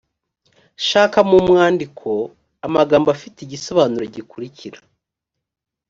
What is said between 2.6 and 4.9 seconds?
amagambo afite igisobanuro gikurikira